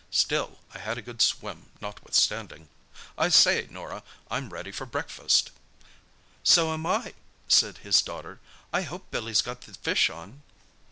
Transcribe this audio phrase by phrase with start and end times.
[0.09, 2.69] Still, I had a good swim, notwithstanding.
[3.19, 5.51] I say, Norah, I'm ready for breakfast."
[6.41, 7.13] "So am I,"
[7.47, 8.39] said his daughter.
[8.73, 10.41] "I hope Billy's got the fish on!"